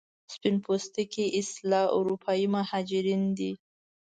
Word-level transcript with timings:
سپین 0.33 0.55
پوستکي 0.65 1.25
اصلا 1.39 1.81
اروپایي 1.97 2.45
مهاجرین 2.55 3.23
دي. 3.37 3.51